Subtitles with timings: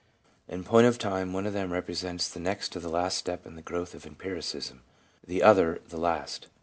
[0.47, 3.55] In point of time one of them represents the next to the last step in
[3.55, 4.81] the growth of empiricism;
[5.23, 6.47] the other, the last.